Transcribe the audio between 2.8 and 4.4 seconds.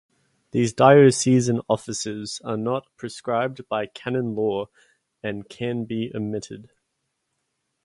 prescribed by canon